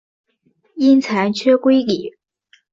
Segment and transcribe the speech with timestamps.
[0.77, 2.15] 因裁缺归里。